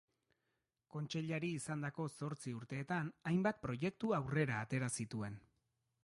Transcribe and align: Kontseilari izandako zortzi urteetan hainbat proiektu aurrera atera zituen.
Kontseilari 0.93 1.49
izandako 1.57 2.05
zortzi 2.13 2.53
urteetan 2.59 3.11
hainbat 3.31 3.59
proiektu 3.65 4.13
aurrera 4.21 4.57
atera 4.63 4.89
zituen. 5.03 5.37